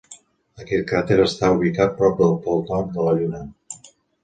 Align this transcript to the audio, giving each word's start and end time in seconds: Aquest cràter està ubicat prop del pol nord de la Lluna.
Aquest 0.63 0.87
cràter 0.91 1.17
està 1.25 1.51
ubicat 1.59 1.95
prop 2.01 2.17
del 2.23 2.35
pol 2.49 2.65
nord 2.73 2.93
de 2.99 3.09
la 3.11 3.17
Lluna. 3.21 3.47